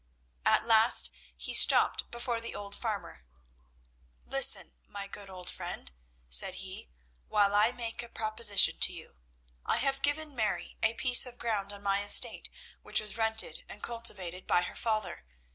At 0.47 0.65
last 0.65 1.11
he 1.37 1.53
stopped 1.53 2.09
before 2.09 2.41
the 2.41 2.55
old 2.55 2.73
farmer. 2.75 3.23
"Listen, 4.25 4.71
my 4.87 5.05
good 5.05 5.29
old 5.29 5.47
friend," 5.47 5.91
said 6.27 6.55
he, 6.55 6.89
"while 7.27 7.53
I 7.53 7.71
make 7.71 8.01
a 8.01 8.09
proposition 8.09 8.79
to 8.79 8.91
you. 8.91 9.17
I 9.63 9.77
have 9.77 10.01
given 10.01 10.33
Mary 10.33 10.75
a 10.81 10.95
piece 10.95 11.27
of 11.27 11.37
ground 11.37 11.71
on 11.71 11.83
my 11.83 12.03
estate, 12.03 12.49
which 12.81 12.99
was 12.99 13.15
rented 13.15 13.63
and 13.69 13.83
cultivated 13.83 14.47
by 14.47 14.63
her 14.63 14.75
father. 14.75 15.23